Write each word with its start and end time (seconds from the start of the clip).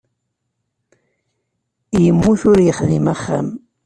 Yemmut 2.03 2.41
ur 2.49 2.57
yexdim 2.67 3.05
axxam. 3.13 3.47